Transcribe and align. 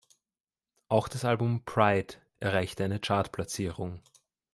Auch 0.87 1.07
das 1.07 1.25
Album 1.25 1.63
"Pride" 1.63 2.15
erreichte 2.39 2.83
eine 2.83 2.99
Chartplatzierung. 2.99 4.01